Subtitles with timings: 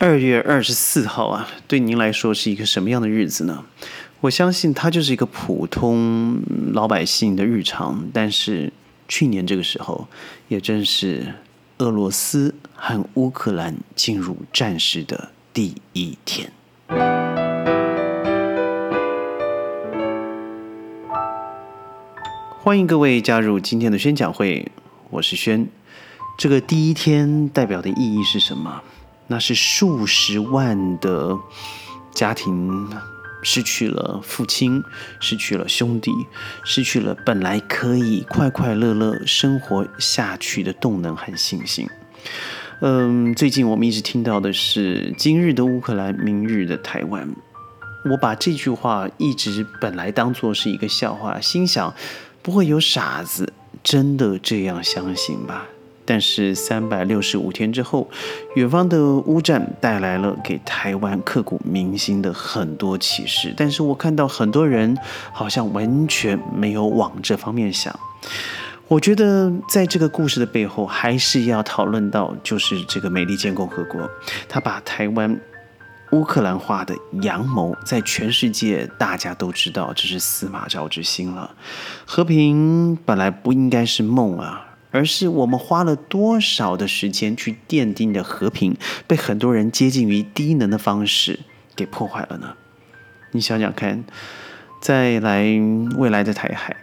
[0.00, 3.64] 二月二十四号啊，对您来说是一个什么样的日子呢？
[4.20, 6.40] 我相信它就是一个普通
[6.72, 8.08] 老百姓的日常。
[8.12, 8.72] 但是
[9.08, 10.06] 去年这个时候，
[10.46, 11.34] 也正是
[11.78, 16.52] 俄罗斯和乌克兰进入战事的第一天。
[22.60, 24.70] 欢迎各位加入今天的宣讲会，
[25.10, 25.66] 我是轩。
[26.38, 28.80] 这个第一天代表的意义是什么？
[29.28, 31.38] 那是数十万的
[32.12, 32.88] 家庭
[33.42, 34.82] 失去了父亲，
[35.20, 36.10] 失去了兄弟，
[36.64, 41.88] 失去了本来可以快快乐乐生活下去的动能和信心。
[42.80, 47.28] 嗯，最近我们一直听到的是“今日的乌克兰，明日的台湾”。
[48.10, 51.92] 我把这句话一直本来当做是一个笑话，心想
[52.40, 53.52] 不会有傻子
[53.82, 55.66] 真的这样相信吧。
[56.08, 58.08] 但是三百六十五天之后，
[58.54, 63.52] 远方的乌战带来了给台湾刻骨铭心的很多启示。
[63.54, 64.96] 但是我看到很多人
[65.34, 67.94] 好像完全没有往这方面想。
[68.86, 74.00] 我觉得在这个故事的背后，还是要讨论到，就是这个美利坚共和国，
[74.48, 75.38] 他把台湾
[76.12, 81.54] 乌克兰化的阳谋，在全世界大家都知道，这是司马昭之心了。
[82.06, 84.67] 和平本来不应该是梦啊。
[84.90, 91.40] 而是我们花了多少的时间去奠定的和平，被很多人接近于低能的方式
[91.76, 92.54] 给破坏了呢？
[93.32, 94.04] 你想想看，
[94.80, 95.44] 再来
[95.96, 96.76] 未来的台海，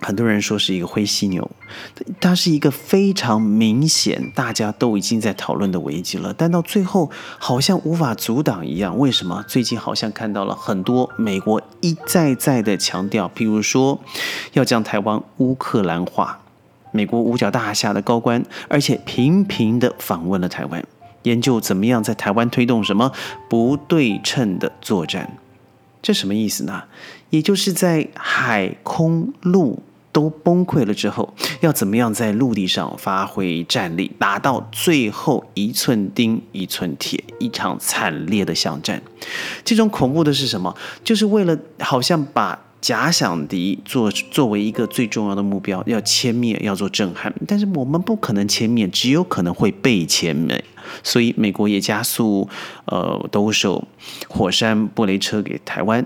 [0.00, 1.48] 很多人说是一个灰犀牛，
[2.20, 8.98] 它是一个非常明显，大家都已经在讨论的危机了，但到最后好像无法阻挡一样。
[8.98, 9.44] 为什么？
[9.46, 14.00] 最近好像看到了很多美国一再再的强调，譬如说
[14.54, 16.40] 要将台湾乌克兰化。
[16.94, 20.80] 美国五角大厦的高官，而且频频的访问了台湾，
[21.24, 23.10] 研究怎么样在台湾推动什么
[23.48, 25.36] 不对称的作战。
[26.00, 26.84] 这什么意思呢？
[27.30, 29.82] 也就是在海空陆
[30.12, 39.02] 都崩溃了之后，要怎么样在陆地上发挥战力，打到最后一寸钉一寸铁，一场惨烈的巷战。
[39.64, 40.72] 这种恐怖的是什么？
[41.02, 42.56] 就是为了好像把。
[42.84, 50.62] 假想敌作作为一个最重要的目标，要歼灭，要做震撼，但是我们不可能歼灭，只有可能会被歼灭。
[51.02, 52.46] 所以美国也加速，
[52.84, 53.88] 呃，兜售
[54.28, 56.04] 火山布雷车给台湾，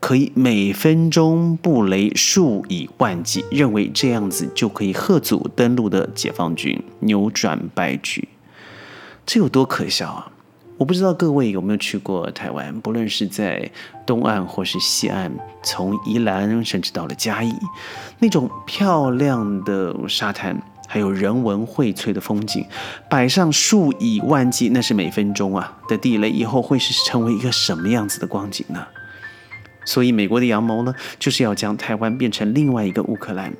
[0.00, 8.26] 可以每分钟布雷数以万计，认为这样子就可以贺阻登陆的解放军，扭转败局。
[9.24, 10.32] 这有多可笑啊！
[10.78, 13.70] 我不知道各位有没有去过台湾，不论是在
[14.04, 15.32] 东岸或是西岸，
[15.62, 17.54] 从宜兰甚至到了嘉义，
[18.18, 22.66] 那种漂亮的沙滩，还有人文荟萃的风景，
[23.08, 28.86] 摆上数以万计，那是每分钟啊的地雷，以后会是成为一个什么样子的光景呢？
[29.86, 33.54] 所以美国的阳谋呢，就是要将台湾变成另外一个乌克兰，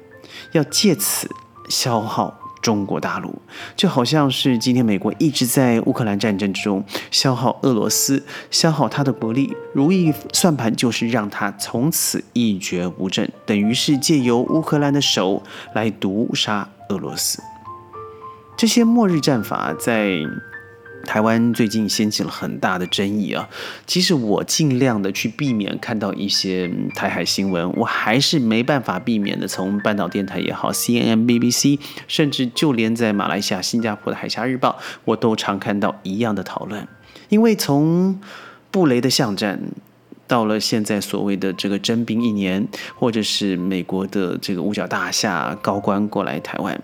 [0.53, 1.31] 要借此
[1.71, 2.39] 消耗。
[2.67, 3.33] 中国大陆
[3.77, 15.45] 就好像是今天美国一直在乌克兰战争之中消耗俄罗斯，消耗他的国力，如意算盘就是让他从此一蹶不振，等于是借由乌克兰的手
[15.75, 17.41] 来毒杀俄罗斯。
[18.57, 20.19] 这些末日战法在。
[21.07, 23.49] 台湾最近掀起了很大的争议啊！
[23.87, 29.47] 其实我尽量的去避免看到一些台海新闻，我还是没办法避免的。
[29.47, 31.79] 从半岛电台也好，CNN、BBC，
[32.09, 36.87] 甚至就连在马来西亚、新加坡的《海峡日报》，我都常看到一样的讨论。
[37.29, 38.21] 因为从
[38.71, 39.61] 布雷的巷战，
[40.27, 42.67] 到了现在所谓的这个征兵一年，
[42.97, 46.79] 或者是美国的这个五角大厦高官过来台湾，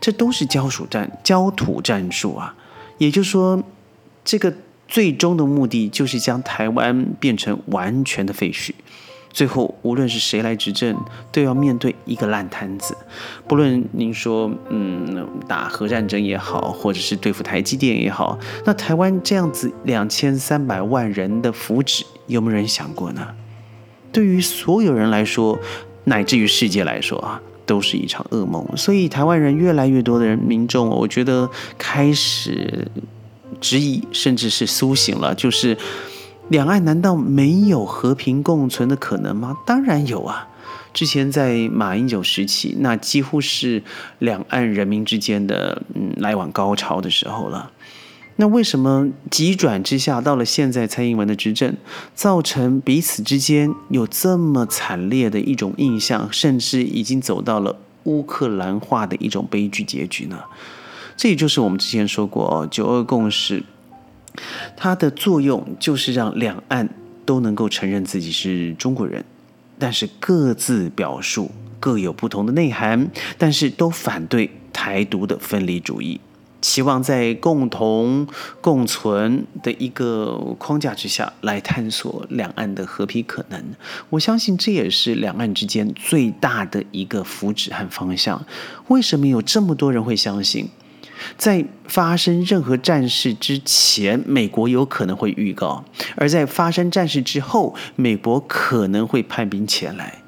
[0.00, 2.54] 这都是焦土战、焦土战术啊！
[2.98, 3.62] 也就是说，
[4.24, 4.52] 这个
[4.86, 8.72] 最终的目的就是将台湾变成完全的废墟。
[9.30, 10.96] 最后，无论是谁来执政，
[11.30, 12.96] 都要面对一个烂摊子。
[13.46, 23.28] 不论您说，嗯，打核战争也好，或者是对付台积电也好，那台湾这样子两千三百万人的福祉，有没有人想过呢？
[24.10, 25.58] 对于所有人来说，
[26.04, 27.40] 乃至于世界来说啊。
[27.68, 32.90] 都是一场噩梦，所以台湾人越来越多的人民众，我觉得开始
[33.60, 35.76] 质疑，甚至是苏醒了，就是
[36.48, 39.58] 两岸难道没有和平共存的可能吗？
[39.66, 40.48] 当然有啊！
[40.94, 43.82] 之前在马英九时期，那几乎是
[44.18, 47.70] 两岸人民之间的嗯来往高潮的时候了。
[48.40, 51.76] 那为什么急转之下，到了现在蔡英文的执政，
[52.14, 60.38] 造成彼此之间有这么惨烈的一种印象，甚至已经走到了乌克兰化的一种悲剧结局呢？
[61.16, 63.60] 这也就是我们之前说过，九二共识
[64.76, 66.88] 它的作用就是让两岸
[67.26, 69.24] 都能够承认自己是中国人，
[69.80, 71.50] 但是各自表述
[71.80, 76.20] 各有不同的内涵，但是都反对台独的分离主义。
[76.60, 78.26] 期望在共同
[78.60, 83.62] 共存的一个框架之下来探索两岸的和平可能。
[84.10, 88.44] 我相信这也是两岸之间最大的一个福祉和方向。
[88.88, 90.68] 为什么有这么多人会相信，
[91.36, 95.84] 在发生任何战事之前，美国有可能会预告；
[96.16, 100.22] 而在发生战事之后，美国可能会派兵前来？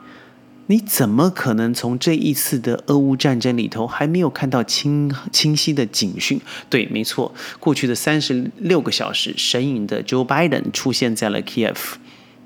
[0.70, 6.40] 你怎么可能从这一次的俄乌战争里头还没有看到清清晰的警讯？
[6.68, 11.74] 对，没错，过去的三十六个小时，神隐的 Joe Biden 出现在了 Kiev。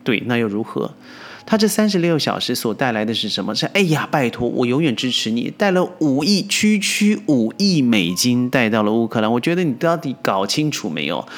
[0.03, 0.95] 对，那又如何？
[1.45, 3.55] 他这三十六小时所带来的是什么？
[3.55, 9.31] 是哎呀，拜托，我永远支持你，带了五亿，区区五亿美金带到了乌克兰。
[9.31, 11.29] 我觉得你到底搞清楚没有？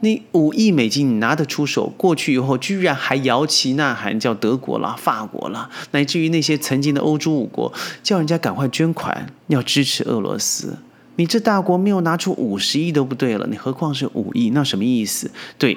[0.00, 7.72] 你五亿美金你拿得出手，过去以后居然还摇旗呐喊，叫德国啦、法国啦，乃至于那些曾经的欧洲五国，
[8.02, 10.78] 叫人家赶快捐款，要支持俄罗斯。
[11.16, 14.50] 你这大国没有拿出五十亿都不对了，你何况是五亿？
[14.50, 15.28] 那什么意思？
[15.58, 15.76] 对，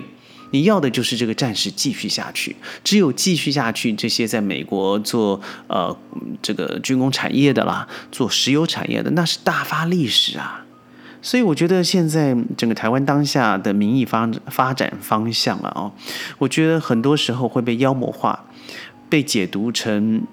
[0.52, 2.56] 你要的就是这个战事继续下去。
[2.84, 5.98] 只有继续下去，这些在美国做呃
[6.44, 10.61] 这个军工产业的啦，做石油产业的，那是大发利市啊。
[11.22, 15.92] 所以我觉得现在整个台湾当下的民意发发展方向了哦，
[16.40, 18.46] 我觉得很多时候会被妖魔化，
[19.08, 20.24] 被解读成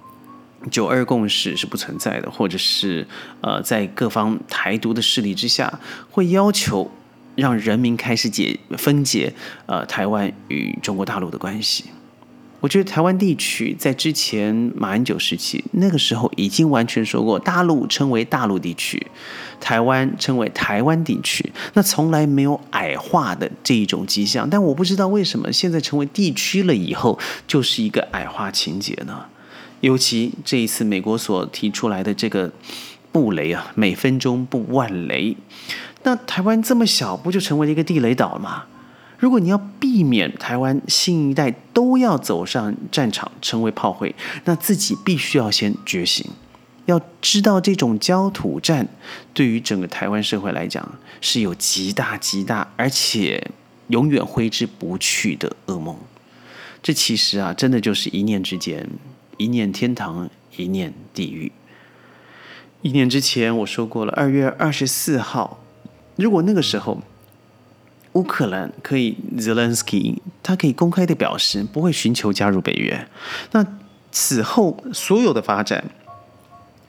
[0.70, 3.06] 九二共识是不存在的，或者是
[3.42, 5.78] 呃在各方台独的势力之下，
[6.10, 6.90] 会要求
[7.36, 9.32] 让人民开始解分解
[9.66, 11.84] 呃台湾与中国大陆的关系。
[12.60, 19.06] 我觉得台湾地区在之前马英九时期，那个时候已经完全说过，大陆称为大陆地区，
[19.60, 24.48] 台湾称为台湾地区，那从来没有矮化的这一种迹象。
[24.50, 27.16] 但我不知道为什么现在成为地区了以后，
[27.46, 29.26] 就是一个矮化情节呢？
[29.80, 32.50] 尤其这一次美国所提出来的这个
[33.12, 35.36] 布雷啊，每分钟布万雷，
[36.02, 38.64] 那台湾这么小，不就成为了一个地雷岛吗？
[39.18, 46.24] 如果你要避免台湾新一代都要走上战场成为炮灰，那自己必须要先觉醒，
[46.86, 48.86] 要知道这种焦土战
[49.34, 50.88] 对于整个台湾社会来讲
[51.20, 53.50] 是有极大极大，而且
[53.88, 55.96] 永远挥之不去的噩梦。
[56.80, 58.88] 这其实啊，真的就是一念之间，
[59.36, 61.50] 一念天堂，一念地狱。
[62.82, 65.58] 一年之前我说过了，二月二十四号，
[66.14, 67.02] 如果那个时候。
[68.14, 73.08] 乌克兰可以，Zelensky 他可以公开的表示不会寻求加入北约。
[73.52, 73.64] 那
[74.10, 75.90] 此后所有的发展，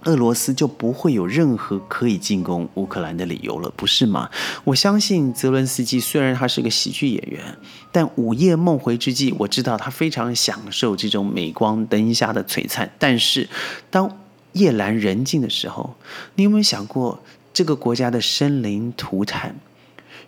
[0.06, 4.30] 俄罗斯就不会有任何可以进攻乌克兰的理由了，不是吗？
[4.64, 7.58] 我相信泽伦斯基虽然他是个喜剧演员，
[7.92, 12.90] 但午夜梦回之际，我知道他非常享受这种镁光灯下的璀璨。
[12.98, 13.50] 但是
[13.92, 14.18] 当
[14.54, 15.96] 夜阑人静的时候，
[16.36, 17.22] 你有没有想过
[17.54, 19.54] 这个国家的生灵涂炭？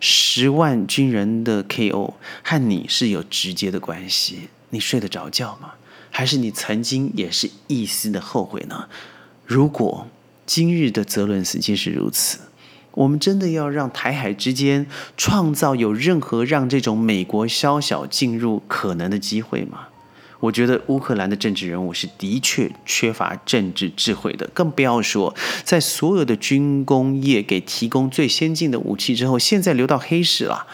[0.04, 5.74] 十万军人的 KO 和你是有直接的关系，你睡得着觉吗？
[6.10, 8.88] 还是你曾经也是一丝的后悔呢？
[9.46, 10.08] 如果
[10.44, 12.40] 今日的泽伦斯基是如此，
[12.90, 19.86] 我们真的要让台海之间创造有任何让这种美国宵小进入可能的机会吗？
[20.42, 25.32] 我觉得乌克兰的政治人物是的确缺乏政治智慧的，更不要说
[25.62, 30.66] 在所有的军工业给提供最先进的武器之后，现在流到黑市了。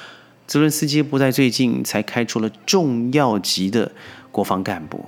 [0.47, 3.93] 泽伦斯基不在最近才开出了重要级的
[4.33, 5.05] 国防干部，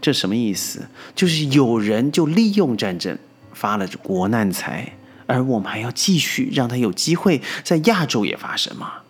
[0.00, 0.88] 这什么意思？
[1.14, 3.16] 就是有人就利用战争
[3.52, 4.94] 发了国难财，
[5.28, 9.03] 而我们还要继续让他有机会在亚洲也发生吗？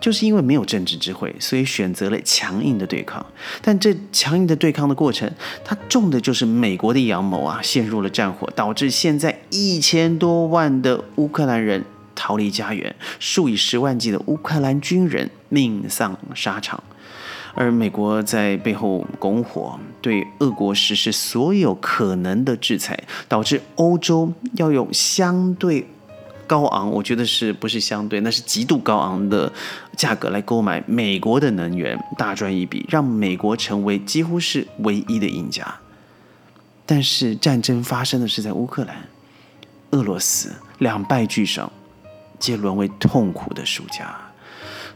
[0.00, 3.24] 就是因为没有政治智慧，所以选择了强硬的对抗。
[3.60, 5.30] 但这强硬的对抗的过程，
[5.62, 16.82] 它中的就是美国的阳谋啊，陷入了战火，导致现在一千多万的乌克兰人逃离家园，数以十万计的乌克兰军人命丧沙场，
[17.54, 25.86] 而美国在背后拱火，对俄国实施所有可能的制裁，导致欧洲要用相对。
[26.50, 29.52] 高昂，我觉得是不是相对，那是极度高昂的
[29.96, 35.64] 价格来购买美国的能源，大赚一笔，让美国成为几乎是唯一的赢家。
[36.84, 38.96] 但是战争发生的是在乌克兰，
[39.90, 41.70] 俄罗斯两败俱伤，
[42.40, 44.12] 皆沦为痛苦的输家。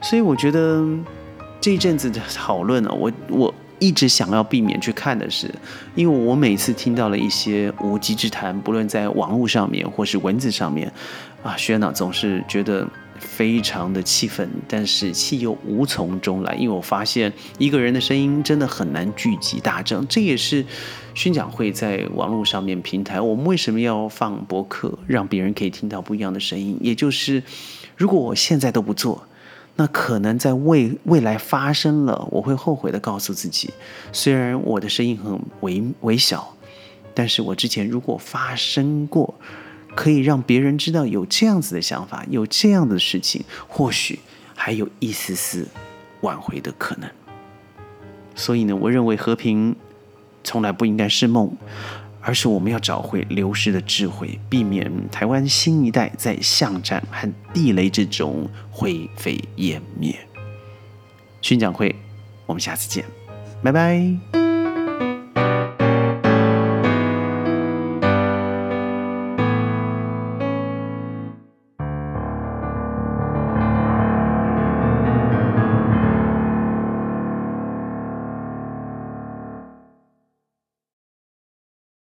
[0.02, 0.84] 所以我觉得
[1.60, 3.54] 这一阵子的讨论呢，我我。
[3.80, 5.52] 一直想要避免去看的是，
[5.94, 10.90] 因为我每次听到了一些无稽之谈，不论在网络上面或是文字上面，
[11.44, 20.08] 啊，轩呢总是觉得非常的气愤，但是气又无从中来，因为我发现一个人的声音真的很难聚集大众。
[20.08, 20.64] 这也是
[21.14, 26.78] 宣讲会在网络上面平台，我们为什么要放博客，让别人可以听到不一样的声音？
[26.80, 27.42] 也就是，
[27.94, 29.26] 如果我现在都不做，
[29.76, 33.68] 那可能在未未来发生了，我会后悔的告诉自己，
[34.12, 36.56] 虽然我的声音很微微小，
[37.12, 39.34] 但是我之前如果发生过。
[39.94, 44.18] 可以让别人知道有这样子的想法，有这样的事情，或许
[44.54, 45.66] 还有一丝丝
[46.20, 47.08] 挽回的可能。
[48.34, 49.76] 所以呢，我认为和平
[50.42, 51.56] 从来不应该是梦，
[52.20, 60.18] 而是我们要找回流失的智慧，避免台湾新一代在巷战和地雷之中灰飞烟灭。
[61.40, 61.94] 宣讲会，
[62.46, 63.04] 我们下次见，
[63.62, 64.43] 拜拜。